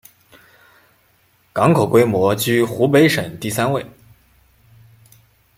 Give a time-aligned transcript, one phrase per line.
[1.53, 3.85] 港口规模居湖北省第三位。